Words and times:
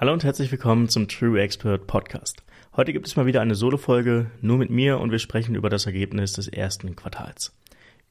Hallo 0.00 0.12
und 0.12 0.22
herzlich 0.22 0.52
willkommen 0.52 0.88
zum 0.88 1.08
True 1.08 1.40
Expert 1.40 1.88
Podcast. 1.88 2.44
Heute 2.76 2.92
gibt 2.92 3.08
es 3.08 3.16
mal 3.16 3.26
wieder 3.26 3.40
eine 3.40 3.56
Solo-Folge, 3.56 4.30
nur 4.40 4.56
mit 4.56 4.70
mir 4.70 5.00
und 5.00 5.10
wir 5.10 5.18
sprechen 5.18 5.56
über 5.56 5.70
das 5.70 5.86
Ergebnis 5.86 6.34
des 6.34 6.46
ersten 6.46 6.94
Quartals. 6.94 7.52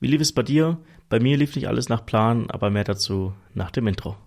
Wie 0.02 0.08
lief 0.08 0.20
es 0.20 0.34
bei 0.34 0.44
dir? 0.44 0.80
Bei 1.08 1.22
mir 1.22 1.38
lief 1.38 1.56
nicht 1.56 1.70
alles 1.70 1.88
nach 1.88 2.06
Plan, 2.06 2.52
aber 2.52 2.72
mehr 2.72 2.84
dazu 2.84 3.34
nach 3.54 3.72
dem 3.72 3.88
Intro. 3.88 4.18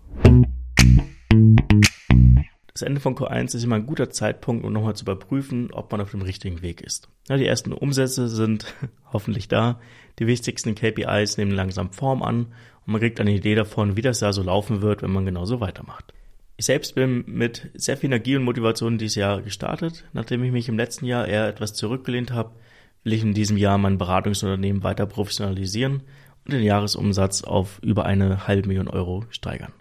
Das 2.73 2.81
Ende 2.81 2.99
von 2.99 3.13
Q1 3.13 3.55
ist 3.55 3.63
immer 3.63 3.75
ein 3.75 3.85
guter 3.85 4.09
Zeitpunkt, 4.09 4.65
um 4.65 4.73
nochmal 4.73 4.95
zu 4.95 5.03
überprüfen, 5.03 5.69
ob 5.71 5.91
man 5.91 6.01
auf 6.01 6.09
dem 6.09 6.23
richtigen 6.23 6.63
Weg 6.63 6.81
ist. 6.81 7.09
Ja, 7.29 7.37
die 7.37 7.45
ersten 7.45 7.73
Umsätze 7.73 8.27
sind 8.27 8.73
hoffentlich 9.13 9.49
da, 9.49 9.79
die 10.17 10.25
wichtigsten 10.25 10.73
KPIs 10.73 11.37
nehmen 11.37 11.51
langsam 11.51 11.91
Form 11.91 12.23
an 12.23 12.47
und 12.87 12.93
man 12.93 13.01
kriegt 13.01 13.19
eine 13.19 13.35
Idee 13.35 13.53
davon, 13.53 13.97
wie 13.97 14.01
das 14.01 14.21
Jahr 14.21 14.33
so 14.33 14.41
laufen 14.41 14.81
wird, 14.81 15.03
wenn 15.03 15.11
man 15.11 15.25
genauso 15.25 15.59
weitermacht. 15.59 16.11
Ich 16.61 16.67
selbst 16.67 16.93
bin 16.93 17.23
mit 17.25 17.71
sehr 17.73 17.97
viel 17.97 18.09
Energie 18.11 18.35
und 18.35 18.43
Motivation 18.43 18.99
dieses 18.99 19.15
Jahr 19.15 19.41
gestartet. 19.41 20.03
Nachdem 20.13 20.43
ich 20.43 20.51
mich 20.51 20.69
im 20.69 20.77
letzten 20.77 21.07
Jahr 21.07 21.27
eher 21.27 21.47
etwas 21.47 21.73
zurückgelehnt 21.73 22.33
habe, 22.33 22.51
will 23.03 23.13
ich 23.13 23.23
in 23.23 23.33
diesem 23.33 23.57
Jahr 23.57 23.79
mein 23.79 23.97
Beratungsunternehmen 23.97 24.83
weiter 24.83 25.07
professionalisieren 25.07 26.03
und 26.45 26.53
den 26.53 26.61
Jahresumsatz 26.61 27.43
auf 27.43 27.79
über 27.81 28.05
eine 28.05 28.45
halbe 28.45 28.67
Million 28.67 28.89
Euro 28.89 29.25
steigern. 29.31 29.73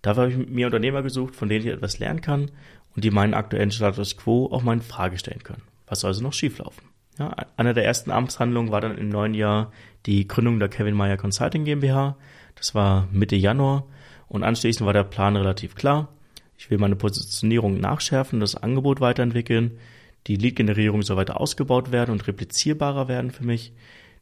Dafür 0.00 0.22
habe 0.22 0.32
ich 0.32 0.48
mir 0.48 0.64
Unternehmer 0.64 1.02
gesucht, 1.02 1.36
von 1.36 1.50
denen 1.50 1.66
ich 1.66 1.70
etwas 1.74 1.98
lernen 1.98 2.22
kann 2.22 2.52
und 2.96 3.04
die 3.04 3.10
meinen 3.10 3.34
aktuellen 3.34 3.70
Status 3.70 4.16
quo 4.16 4.48
auch 4.50 4.62
mal 4.62 4.72
in 4.72 4.80
Frage 4.80 5.18
stellen 5.18 5.42
können. 5.42 5.64
Was 5.88 6.00
soll 6.00 6.08
also 6.08 6.22
noch 6.22 6.32
schieflaufen? 6.32 6.84
Ja, 7.18 7.36
einer 7.58 7.74
der 7.74 7.84
ersten 7.84 8.12
Amtshandlungen 8.12 8.72
war 8.72 8.80
dann 8.80 8.96
im 8.96 9.10
neuen 9.10 9.34
Jahr 9.34 9.72
die 10.06 10.26
Gründung 10.26 10.58
der 10.58 10.70
Kevin 10.70 10.94
Meyer 10.94 11.18
Consulting 11.18 11.66
GmbH. 11.66 12.16
Das 12.54 12.74
war 12.74 13.08
Mitte 13.12 13.36
Januar 13.36 13.84
und 14.28 14.42
anschließend 14.42 14.86
war 14.86 14.92
der 14.92 15.04
Plan 15.04 15.36
relativ 15.36 15.74
klar. 15.74 16.08
Ich 16.56 16.70
will 16.70 16.78
meine 16.78 16.96
Positionierung 16.96 17.80
nachschärfen, 17.80 18.40
das 18.40 18.56
Angebot 18.56 19.00
weiterentwickeln. 19.00 19.78
Die 20.26 20.36
Lead-Generierung 20.36 21.02
soll 21.02 21.16
weiter 21.16 21.40
ausgebaut 21.40 21.92
werden 21.92 22.10
und 22.10 22.26
replizierbarer 22.26 23.08
werden 23.08 23.30
für 23.30 23.44
mich. 23.44 23.72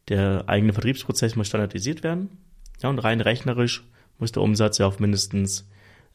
Der 0.09 0.45
eigene 0.47 0.73
Vertriebsprozess 0.73 1.35
muss 1.35 1.49
standardisiert 1.49 2.03
werden. 2.03 2.29
Ja, 2.83 2.91
und 2.91 2.99
rein 2.99 3.21
rechnerisch 3.21 3.85
muss 4.19 4.33
der 4.33 4.43
Umsatz 4.43 4.79
ja 4.79 4.87
auf 4.87 5.01
mindestens 5.01 5.69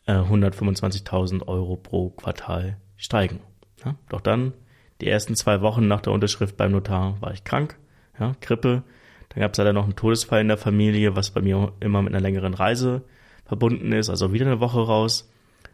äh, 0.06 0.14
125.000 0.14 1.48
Euro 1.48 1.76
pro 1.76 2.12
Quartal 2.12 2.78
steigen. 2.98 3.42
Ja, 3.84 3.96
doch 4.10 4.22
dann, 4.22 4.54
die 5.02 5.10
ersten 5.10 5.36
zwei 5.36 5.62
Wochen 5.62 5.88
nach 5.88 6.02
der 6.02 6.14
Unterschrift 6.14 6.56
beim 6.56 6.72
Notar, 6.72 7.20
war 7.20 7.34
ich 7.34 7.44
krank, 7.44 7.78
ja, 8.20 8.36
Grippe. 8.42 8.84
Dann 9.30 9.40
gab 9.40 9.54
es 9.54 9.58
leider 9.58 9.74
noch 9.74 9.86
einen 9.86 9.96
Todesfall 9.96 10.42
in 10.42 10.50
der 10.50 10.58
Familie, 10.58 11.16
was 11.16 11.32
bei 11.32 11.42
mir 11.42 11.74
immer 11.80 12.02
mit 12.02 12.14
einer 12.14 12.22
längeren 12.22 12.54
Reise 12.54 13.04
verbunden 13.52 13.92
ist, 13.92 14.10
also 14.10 14.32
wieder 14.32 14.46
eine 14.46 14.62
Woche 14.62 14.80
raus. 14.80 15.30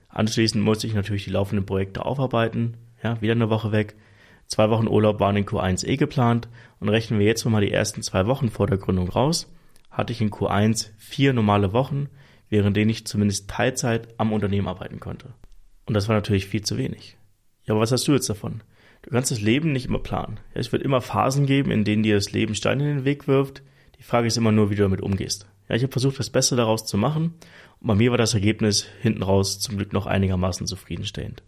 Anschließend 0.09 0.63
musste 0.63 0.87
ich 0.87 0.95
natürlich 0.95 1.25
die 1.25 1.29
laufenden 1.29 1.67
Projekte 1.67 2.05
aufarbeiten, 2.07 2.75
ja, 3.03 3.21
wieder 3.21 3.33
eine 3.33 3.51
Woche 3.51 3.71
weg. 3.71 3.95
Zwei 4.47 4.71
Wochen 4.71 4.87
Urlaub 4.87 5.19
waren 5.19 5.37
in 5.37 5.45
Q1 5.45 5.85
eh 5.85 5.95
geplant 5.95 6.47
und 6.79 6.89
rechnen 6.89 7.19
wir 7.19 7.27
jetzt 7.27 7.45
mal 7.45 7.61
die 7.61 7.71
ersten 7.71 8.01
zwei 8.01 8.25
Wochen 8.25 8.49
vor 8.49 8.65
der 8.65 8.79
Gründung 8.79 9.09
raus, 9.09 9.53
hatte 9.91 10.11
ich 10.11 10.21
in 10.21 10.31
Q1 10.31 10.89
vier 10.97 11.33
normale 11.33 11.71
Wochen, 11.71 12.09
während 12.49 12.75
denen 12.75 12.89
ich 12.89 13.05
zumindest 13.05 13.47
Teilzeit 13.47 14.07
am 14.17 14.33
Unternehmen 14.33 14.67
arbeiten 14.67 14.99
konnte. 14.99 15.35
Und 15.85 15.93
das 15.93 16.07
war 16.07 16.15
natürlich 16.15 16.47
viel 16.47 16.63
zu 16.63 16.79
wenig. 16.79 17.15
Ja, 17.65 17.75
aber 17.75 17.81
was 17.81 17.91
hast 17.91 18.07
du 18.07 18.13
jetzt 18.13 18.27
davon? 18.27 18.63
Du 19.03 19.11
kannst 19.11 19.29
das 19.29 19.39
Leben 19.39 19.71
nicht 19.71 19.85
immer 19.85 19.99
planen. 19.99 20.39
Es 20.55 20.71
wird 20.71 20.81
immer 20.81 21.01
Phasen 21.01 21.45
geben, 21.45 21.69
in 21.69 21.83
denen 21.83 22.01
dir 22.01 22.15
das 22.15 22.31
Leben 22.31 22.55
Steine 22.55 22.89
in 22.89 22.97
den 22.97 23.05
Weg 23.05 23.27
wirft. 23.27 23.61
Die 23.99 24.03
Frage 24.03 24.25
ist 24.25 24.37
immer 24.37 24.51
nur, 24.51 24.71
wie 24.71 24.75
du 24.75 24.81
damit 24.81 25.01
umgehst. 25.01 25.45
Ja, 25.69 25.75
ich 25.75 25.83
habe 25.83 25.91
versucht, 25.91 26.19
das 26.19 26.29
Beste 26.29 26.55
daraus 26.55 26.85
zu 26.85 26.97
machen 26.97 27.33
und 27.79 27.87
bei 27.87 27.95
mir 27.95 28.11
war 28.11 28.17
das 28.17 28.33
Ergebnis 28.33 28.85
hinten 29.01 29.23
raus 29.23 29.59
zum 29.59 29.77
Glück 29.77 29.93
noch 29.93 30.05
einigermaßen 30.05 30.67
zufriedenstellend. 30.67 31.43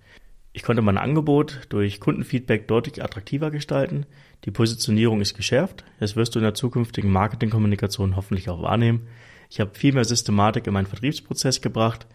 Ich 0.51 0.63
konnte 0.63 0.81
mein 0.81 0.97
Angebot 0.97 1.61
durch 1.69 1.99
Kundenfeedback 1.99 2.67
deutlich 2.67 3.03
attraktiver 3.03 3.51
gestalten. 3.51 4.05
Die 4.45 4.51
Positionierung 4.51 5.21
ist 5.21 5.35
geschärft. 5.35 5.83
Das 5.99 6.15
wirst 6.15 6.33
du 6.33 6.39
in 6.39 6.43
der 6.43 6.55
zukünftigen 6.55 7.11
Marketingkommunikation 7.11 8.15
hoffentlich 8.15 8.49
auch 8.49 8.61
wahrnehmen. 8.61 9.07
Ich 9.49 9.59
habe 9.59 9.75
viel 9.75 9.93
mehr 9.93 10.05
Systematik 10.05 10.65
in 10.67 10.73
meinen 10.73 10.87
Vertriebsprozess 10.87 11.61
gebracht. 11.61 12.07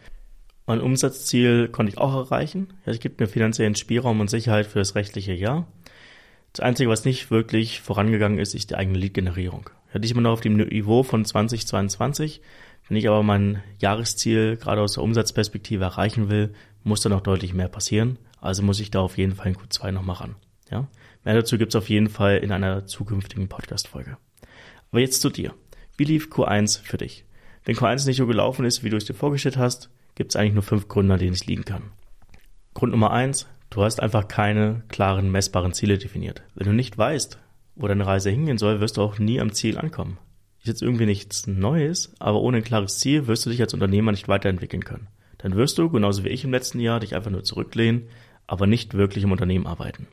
Mein 0.66 0.80
Umsatzziel 0.80 1.68
konnte 1.68 1.92
ich 1.92 1.98
auch 1.98 2.14
erreichen. 2.14 2.72
Es 2.84 2.98
gibt 2.98 3.20
mir 3.20 3.28
finanziellen 3.28 3.76
Spielraum 3.76 4.20
und 4.20 4.30
Sicherheit 4.30 4.66
für 4.66 4.78
das 4.78 4.94
rechtliche 4.94 5.32
Jahr. 5.32 5.66
Das 6.54 6.64
Einzige, 6.64 6.88
was 6.88 7.04
nicht 7.04 7.32
wirklich 7.32 7.80
vorangegangen 7.80 8.38
ist, 8.38 8.54
ist 8.54 8.70
die 8.70 8.76
eigene 8.76 8.96
Lead-Generierung. 8.96 9.70
Hatte 9.92 10.04
ich 10.04 10.12
immer 10.12 10.20
noch 10.20 10.34
auf 10.34 10.40
dem 10.40 10.56
Niveau 10.56 11.02
von 11.02 11.24
2022. 11.24 12.40
Wenn 12.86 12.96
ich 12.96 13.08
aber 13.08 13.24
mein 13.24 13.60
Jahresziel 13.80 14.56
gerade 14.56 14.80
aus 14.80 14.92
der 14.92 15.02
Umsatzperspektive 15.02 15.82
erreichen 15.82 16.28
will, 16.28 16.54
muss 16.84 17.00
da 17.00 17.08
noch 17.08 17.22
deutlich 17.22 17.54
mehr 17.54 17.66
passieren. 17.66 18.18
Also 18.40 18.62
muss 18.62 18.78
ich 18.78 18.92
da 18.92 19.00
auf 19.00 19.18
jeden 19.18 19.34
Fall 19.34 19.48
in 19.48 19.56
Q2 19.56 19.90
nochmal 19.90 20.14
ran. 20.14 20.36
Ja? 20.70 20.86
Mehr 21.24 21.34
dazu 21.34 21.58
gibt's 21.58 21.74
auf 21.74 21.88
jeden 21.88 22.08
Fall 22.08 22.36
in 22.36 22.52
einer 22.52 22.86
zukünftigen 22.86 23.48
Podcast-Folge. 23.48 24.16
Aber 24.92 25.00
jetzt 25.00 25.22
zu 25.22 25.30
dir. 25.30 25.54
Wie 25.96 26.04
lief 26.04 26.28
Q1 26.28 26.82
für 26.82 26.98
dich? 26.98 27.24
Wenn 27.64 27.74
Q1 27.74 28.06
nicht 28.06 28.18
so 28.18 28.28
gelaufen 28.28 28.64
ist, 28.64 28.84
wie 28.84 28.90
du 28.90 28.96
es 28.96 29.06
dir 29.06 29.14
vorgestellt 29.14 29.56
hast, 29.56 29.90
gibt's 30.14 30.36
eigentlich 30.36 30.54
nur 30.54 30.62
fünf 30.62 30.86
Gründe, 30.86 31.14
an 31.14 31.20
denen 31.20 31.32
es 31.32 31.46
liegen 31.46 31.64
kann. 31.64 31.90
Grund 32.74 32.92
Nummer 32.92 33.10
eins, 33.10 33.48
du 33.74 33.82
hast 33.82 34.00
einfach 34.00 34.28
keine 34.28 34.82
klaren, 34.88 35.30
messbaren 35.30 35.72
Ziele 35.72 35.98
definiert. 35.98 36.42
Wenn 36.54 36.66
du 36.66 36.72
nicht 36.72 36.96
weißt, 36.96 37.38
wo 37.76 37.88
deine 37.88 38.06
Reise 38.06 38.30
hingehen 38.30 38.58
soll, 38.58 38.80
wirst 38.80 38.96
du 38.96 39.02
auch 39.02 39.18
nie 39.18 39.40
am 39.40 39.52
Ziel 39.52 39.78
ankommen 39.78 40.18
ist 40.64 40.68
jetzt 40.68 40.82
irgendwie 40.82 41.04
nichts 41.04 41.46
Neues, 41.46 42.14
aber 42.18 42.40
ohne 42.40 42.56
ein 42.56 42.64
klares 42.64 42.98
Ziel 42.98 43.26
wirst 43.26 43.44
du 43.44 43.50
dich 43.50 43.60
als 43.60 43.74
Unternehmer 43.74 44.12
nicht 44.12 44.28
weiterentwickeln 44.28 44.82
können. 44.82 45.08
Dann 45.36 45.56
wirst 45.56 45.76
du, 45.76 45.90
genauso 45.90 46.24
wie 46.24 46.30
ich 46.30 46.42
im 46.42 46.52
letzten 46.52 46.80
Jahr, 46.80 47.00
dich 47.00 47.14
einfach 47.14 47.30
nur 47.30 47.44
zurücklehnen, 47.44 48.04
aber 48.46 48.66
nicht 48.66 48.94
wirklich 48.94 49.24
im 49.24 49.32
Unternehmen 49.32 49.66
arbeiten. 49.66 50.06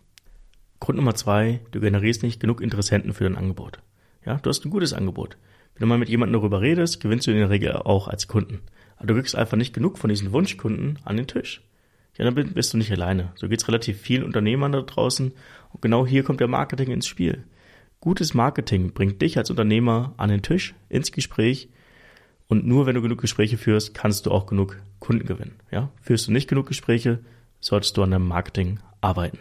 Grund 0.81 0.97
Nummer 0.97 1.15
zwei, 1.15 1.61
du 1.71 1.79
generierst 1.79 2.21
nicht 2.21 2.41
genug 2.41 2.59
Interessenten 2.59 3.13
für 3.13 3.23
dein 3.23 3.37
Angebot. 3.37 3.79
Ja, 4.25 4.39
du 4.39 4.49
hast 4.49 4.65
ein 4.65 4.71
gutes 4.71 4.91
Angebot. 4.91 5.37
Wenn 5.73 5.81
du 5.81 5.85
mal 5.85 5.97
mit 5.97 6.09
jemandem 6.09 6.41
darüber 6.41 6.59
redest, 6.59 6.99
gewinnst 6.99 7.27
du 7.27 7.31
in 7.31 7.37
der 7.37 7.49
Regel 7.49 7.71
auch 7.71 8.09
als 8.09 8.27
Kunden. 8.27 8.59
Aber 8.97 9.07
du 9.07 9.13
kriegst 9.13 9.37
einfach 9.37 9.55
nicht 9.55 9.73
genug 9.73 9.97
von 9.97 10.09
diesen 10.09 10.33
Wunschkunden 10.33 10.99
an 11.05 11.15
den 11.15 11.27
Tisch. 11.27 11.61
Ja, 12.17 12.29
dann 12.29 12.53
bist 12.53 12.73
du 12.73 12.77
nicht 12.77 12.91
alleine. 12.91 13.31
So 13.35 13.47
geht's 13.47 13.67
relativ 13.67 13.99
vielen 13.99 14.23
Unternehmern 14.23 14.71
da 14.71 14.81
draußen. 14.81 15.33
Und 15.71 15.81
genau 15.81 16.05
hier 16.05 16.23
kommt 16.23 16.39
der 16.39 16.47
Marketing 16.47 16.91
ins 16.91 17.07
Spiel. 17.07 17.45
Gutes 17.99 18.33
Marketing 18.33 18.93
bringt 18.93 19.21
dich 19.21 19.37
als 19.37 19.49
Unternehmer 19.49 20.13
an 20.17 20.29
den 20.29 20.41
Tisch, 20.41 20.75
ins 20.89 21.11
Gespräch. 21.11 21.69
Und 22.47 22.65
nur 22.65 22.85
wenn 22.85 22.95
du 22.95 23.01
genug 23.01 23.21
Gespräche 23.21 23.57
führst, 23.57 23.93
kannst 23.93 24.25
du 24.25 24.31
auch 24.31 24.45
genug 24.45 24.77
Kunden 24.99 25.25
gewinnen. 25.25 25.55
Ja? 25.71 25.91
Führst 26.01 26.27
du 26.27 26.31
nicht 26.31 26.49
genug 26.49 26.67
Gespräche, 26.67 27.19
solltest 27.59 27.95
du 27.95 28.03
an 28.03 28.11
deinem 28.11 28.27
Marketing 28.27 28.79
arbeiten. 28.99 29.39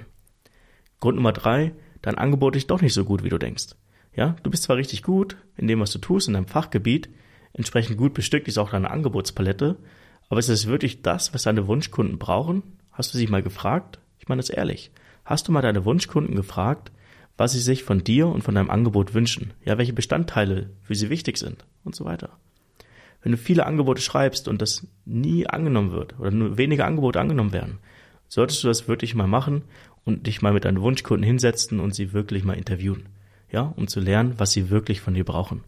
Grund 1.00 1.16
Nummer 1.16 1.32
drei, 1.32 1.72
dein 2.02 2.18
Angebot 2.18 2.54
ist 2.54 2.70
doch 2.70 2.82
nicht 2.82 2.94
so 2.94 3.04
gut, 3.04 3.24
wie 3.24 3.30
du 3.30 3.38
denkst. 3.38 3.74
Ja, 4.14 4.36
du 4.42 4.50
bist 4.50 4.64
zwar 4.64 4.76
richtig 4.76 5.02
gut 5.02 5.36
in 5.56 5.66
dem, 5.66 5.80
was 5.80 5.92
du 5.92 5.98
tust, 5.98 6.28
in 6.28 6.34
deinem 6.34 6.46
Fachgebiet, 6.46 7.08
entsprechend 7.52 7.96
gut 7.96 8.14
bestückt 8.14 8.48
ist 8.48 8.58
auch 8.58 8.70
deine 8.70 8.90
Angebotspalette, 8.90 9.78
aber 10.30 10.38
ist 10.38 10.48
es 10.48 10.66
wirklich 10.66 11.02
das, 11.02 11.34
was 11.34 11.42
deine 11.42 11.66
Wunschkunden 11.66 12.18
brauchen? 12.18 12.62
Hast 12.92 13.12
du 13.12 13.18
sie 13.18 13.26
mal 13.26 13.42
gefragt? 13.42 13.98
Ich 14.18 14.28
meine 14.28 14.40
das 14.40 14.48
ehrlich. 14.48 14.92
Hast 15.24 15.48
du 15.48 15.52
mal 15.52 15.60
deine 15.60 15.84
Wunschkunden 15.84 16.36
gefragt, 16.36 16.92
was 17.36 17.52
sie 17.52 17.60
sich 17.60 17.82
von 17.82 18.04
dir 18.04 18.28
und 18.28 18.42
von 18.42 18.54
deinem 18.54 18.70
Angebot 18.70 19.12
wünschen, 19.12 19.54
ja, 19.64 19.76
welche 19.76 19.92
Bestandteile 19.92 20.70
für 20.82 20.94
sie 20.94 21.10
wichtig 21.10 21.36
sind 21.36 21.66
und 21.84 21.94
so 21.96 22.04
weiter. 22.04 22.38
Wenn 23.22 23.32
du 23.32 23.38
viele 23.38 23.66
Angebote 23.66 24.00
schreibst 24.00 24.46
und 24.46 24.62
das 24.62 24.86
nie 25.04 25.46
angenommen 25.46 25.92
wird 25.92 26.18
oder 26.18 26.30
nur 26.30 26.56
wenige 26.58 26.84
Angebote 26.84 27.20
angenommen 27.20 27.52
werden, 27.52 27.78
solltest 28.28 28.62
du 28.62 28.68
das 28.68 28.88
wirklich 28.88 29.14
mal 29.14 29.26
machen 29.26 29.62
und 30.04 30.26
dich 30.26 30.42
mal 30.42 30.52
mit 30.52 30.64
deinen 30.64 30.80
Wunschkunden 30.80 31.24
hinsetzen 31.24 31.80
und 31.80 31.94
sie 31.94 32.12
wirklich 32.12 32.44
mal 32.44 32.56
interviewen, 32.56 33.08
ja, 33.50 33.72
um 33.76 33.88
zu 33.88 33.98
lernen, 34.00 34.34
was 34.38 34.52
sie 34.52 34.70
wirklich 34.70 35.00
von 35.00 35.14
dir 35.14 35.24
brauchen. 35.24 35.64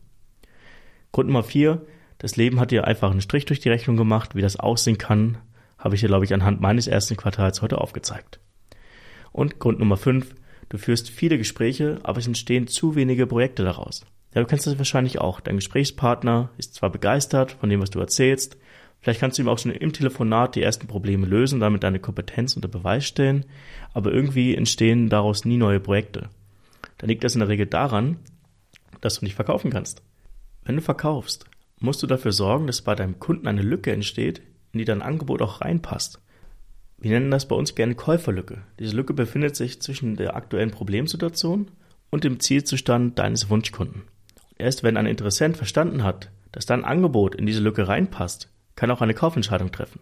Grund 1.11 1.29
Nummer 1.29 1.43
vier, 1.43 1.84
das 2.22 2.37
Leben 2.37 2.59
hat 2.59 2.71
dir 2.71 2.87
einfach 2.87 3.10
einen 3.10 3.21
Strich 3.21 3.44
durch 3.44 3.60
die 3.60 3.69
Rechnung 3.69 3.97
gemacht, 3.97 4.34
wie 4.34 4.43
das 4.43 4.56
aussehen 4.59 4.97
kann, 4.97 5.38
habe 5.77 5.94
ich 5.94 6.00
dir, 6.00 6.09
glaube 6.09 6.25
ich, 6.25 6.33
anhand 6.33 6.60
meines 6.60 6.87
ersten 6.87 7.16
Quartals 7.16 7.60
heute 7.60 7.78
aufgezeigt. 7.78 8.41
Und 9.32 9.58
Grund 9.58 9.79
Nummer 9.79 9.97
fünf, 9.97 10.35
Du 10.73 10.79
führst 10.79 11.11
viele 11.11 11.37
Gespräche, 11.37 11.99
aber 12.02 12.19
es 12.19 12.26
entstehen 12.26 12.67
zu 12.67 12.97
wenige 12.97 13.26
Projekte 13.26 13.62
daraus. 13.62 14.06
Ja, 14.35 14.41
du 14.41 14.47
kennst 14.47 14.67
das 14.67 14.79
wahrscheinlich 14.79 15.20
auch. 15.20 15.41
Dein 15.41 15.56
Gesprächspartner 15.56 16.49
ist 16.56 16.75
zwar 16.75 16.88
begeistert 16.88 17.52
von 17.52 17.69
dem, 17.69 17.82
was 17.82 17.91
du 17.91 18.00
erzählst, 18.00 18.56
vielleicht 18.99 19.20
kannst 19.20 19.37
du 19.37 19.43
ihm 19.43 19.50
auch 19.50 19.58
schon 19.58 19.73
im 19.73 19.93
Telefonat 19.93 20.55
die 20.55 20.62
ersten 20.62 20.87
Probleme 20.87 21.26
lösen, 21.26 21.61
damit 21.61 21.82
deine 21.82 21.99
Kompetenz 21.99 22.56
unter 22.56 22.69
Beweis 22.69 23.05
stellen, 23.05 23.44
aber 23.93 24.12
irgendwie 24.14 24.55
entstehen 24.55 25.11
daraus 25.11 25.44
nie 25.44 25.58
neue 25.58 25.79
Projekte. 25.79 26.31
Dann 26.97 27.11
liegt 27.11 27.23
das 27.23 27.35
in 27.35 27.41
der 27.41 27.50
Regel 27.50 27.67
daran, 27.67 28.17
dass 29.02 29.19
du 29.19 29.26
nicht 29.26 29.35
verkaufen 29.35 29.70
kannst. 29.70 30.02
Wenn 30.64 30.76
du 30.76 30.81
verkaufst, 30.81 31.44
musst 31.82 32.02
du 32.02 32.06
dafür 32.06 32.32
sorgen, 32.32 32.67
dass 32.67 32.82
bei 32.82 32.94
deinem 32.94 33.19
Kunden 33.19 33.46
eine 33.46 33.62
Lücke 33.62 33.93
entsteht, 33.93 34.43
in 34.73 34.79
die 34.79 34.84
dein 34.84 35.02
Angebot 35.02 35.43
auch 35.43 35.61
reinpasst. 35.61 36.20
Wir 36.99 37.11
nennen 37.11 37.31
das 37.31 37.49
bei 37.49 37.56
uns 37.56 37.75
gerne 37.75 37.94
Käuferlücke. 37.94 38.62
Diese 38.79 38.94
Lücke 38.94 39.12
befindet 39.12 39.56
sich 39.56 39.82
zwischen 39.82 40.17
der 40.17 40.37
aktuellen 40.37 40.70
Problemsituation 40.70 41.70
und 42.11 42.25
dem 42.25 42.38
Zielzustand 42.38 43.19
deines 43.19 43.50
Wunschkunden. 43.50 44.02
Erst 44.56 44.82
wenn 44.84 44.96
ein 44.96 45.06
Interessent 45.06 45.56
verstanden 45.56 46.05
hat, 46.05 46.31
dass 46.52 46.67
dein 46.67 46.84
Angebot 46.84 47.34
in 47.34 47.46
diese 47.46 47.61
Lücke 47.61 47.88
reinpasst, 47.88 48.52
kann 48.76 48.90
auch 48.90 49.00
eine 49.00 49.14
Kaufentscheidung 49.14 49.73
treffen. 49.73 50.00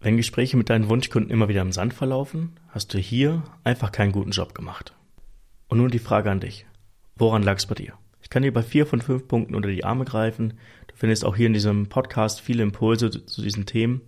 Wenn 0.00 0.16
Gespräche 0.16 0.56
mit 0.56 0.70
deinen 0.70 0.88
Wunschkunden 0.88 1.30
immer 1.30 1.48
wieder 1.48 1.62
im 1.62 1.72
Sand 1.72 1.94
verlaufen, 1.94 2.60
hast 2.68 2.94
du 2.94 2.98
hier 2.98 3.42
einfach 3.64 3.90
keinen 3.90 4.12
guten 4.12 4.30
Job 4.30 4.54
gemacht. 4.54 4.94
Und 5.68 5.78
nun 5.78 5.90
die 5.90 5.98
Frage 5.98 6.30
an 6.30 6.40
dich. 6.40 6.66
Woran 7.16 7.42
lag 7.42 7.56
es 7.56 7.66
bei 7.66 7.74
dir? 7.74 7.94
Ich 8.28 8.30
kann 8.30 8.42
dir 8.42 8.52
bei 8.52 8.62
vier 8.62 8.84
von 8.84 9.00
fünf 9.00 9.26
Punkten 9.26 9.54
unter 9.54 9.70
die 9.70 9.84
Arme 9.84 10.04
greifen. 10.04 10.58
Du 10.88 10.94
findest 10.94 11.24
auch 11.24 11.34
hier 11.34 11.46
in 11.46 11.54
diesem 11.54 11.88
Podcast 11.88 12.42
viele 12.42 12.62
Impulse 12.62 13.24
zu 13.24 13.40
diesen 13.40 13.64
Themen. 13.64 14.02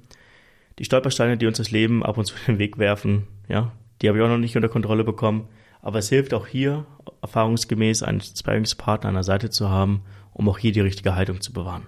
Die 0.79 0.85
Stolpersteine, 0.85 1.39
die 1.39 1.47
uns 1.47 1.57
das 1.57 1.71
Leben 1.71 2.05
ab 2.05 2.19
und 2.19 2.27
zu 2.27 2.35
den 2.47 2.59
Weg 2.59 2.77
werfen, 2.77 3.29
ja, 3.49 3.73
die 4.03 4.09
habe 4.09 4.19
ich 4.19 4.25
auch 4.25 4.29
noch 4.29 4.37
nicht 4.37 4.57
unter 4.57 4.69
Kontrolle 4.69 5.05
bekommen. 5.05 5.49
Aber 5.81 6.01
es 6.01 6.11
hilft 6.11 6.35
auch 6.35 6.47
hier, 6.47 6.85
erfahrungsgemäß 7.23 8.03
einen 8.03 8.21
Sparringspartner 8.21 9.09
an 9.09 9.15
der 9.15 9.25
Seite 9.25 9.49
zu 9.49 9.71
haben, 9.71 10.03
um 10.35 10.51
auch 10.51 10.59
hier 10.59 10.73
die 10.73 10.81
richtige 10.81 11.15
Haltung 11.15 11.41
zu 11.41 11.55
bewahren. 11.55 11.87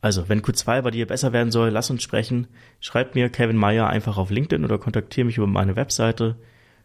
Also, 0.00 0.28
wenn 0.28 0.42
Q2 0.42 0.82
bei 0.82 0.92
dir 0.92 1.08
besser 1.08 1.32
werden 1.32 1.50
soll, 1.50 1.70
lass 1.70 1.90
uns 1.90 2.00
sprechen. 2.00 2.46
Schreib 2.78 3.16
mir 3.16 3.28
Kevin 3.28 3.56
Meyer 3.56 3.88
einfach 3.88 4.18
auf 4.18 4.30
LinkedIn 4.30 4.64
oder 4.64 4.78
kontaktiere 4.78 5.24
mich 5.24 5.36
über 5.36 5.48
meine 5.48 5.74
Webseite. 5.74 6.36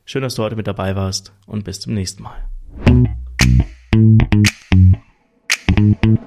Schön, 0.05 0.23
dass 0.23 0.33
du 0.33 0.41
heute 0.41 0.55
mit 0.55 0.65
dabei 0.65 0.95
warst 0.95 1.33
und 1.45 1.65
bis 1.65 1.79
zum 1.79 1.93
nächsten 1.93 2.23
Mal. 2.23 2.49